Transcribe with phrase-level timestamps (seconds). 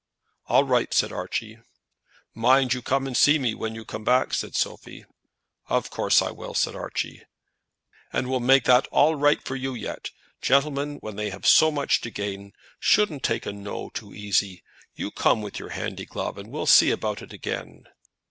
[0.47, 1.59] "All right," said Archie.
[2.33, 5.05] "Mind you come and see me when you come back," said Sophie.
[5.69, 7.21] "Of course I will," said Archie.
[8.11, 10.09] "And we'll make that all right for you yet.
[10.41, 14.63] Gentlemen, when they have so much to gain, shouldn't take a No too easy.
[14.95, 17.83] You come with your handy glove, and we'll see about it again."